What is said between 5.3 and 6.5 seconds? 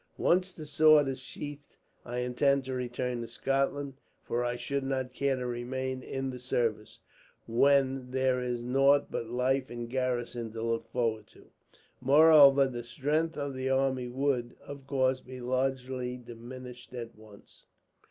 to remain in the